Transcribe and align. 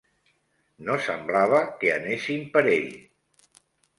No 0.85 0.95
semblava 1.07 1.59
que 1.83 1.91
anessin 1.97 2.41
per 2.55 2.63
ell. 2.79 2.91